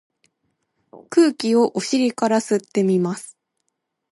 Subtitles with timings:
[1.11, 3.37] 空気をお尻から吸ってみます。